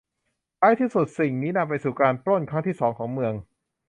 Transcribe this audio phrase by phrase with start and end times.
[0.59, 3.33] ท้ายที่สุด สิ่งนี้นำไปสู่การปล้นครั้งที่สองของเมือง